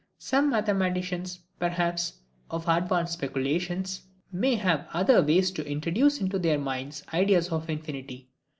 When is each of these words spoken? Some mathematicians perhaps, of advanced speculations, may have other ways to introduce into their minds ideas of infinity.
Some 0.17 0.49
mathematicians 0.49 1.41
perhaps, 1.59 2.13
of 2.49 2.67
advanced 2.67 3.13
speculations, 3.13 4.01
may 4.31 4.55
have 4.55 4.87
other 4.95 5.21
ways 5.21 5.51
to 5.51 5.71
introduce 5.71 6.19
into 6.19 6.39
their 6.39 6.57
minds 6.57 7.03
ideas 7.13 7.49
of 7.49 7.69
infinity. 7.69 8.27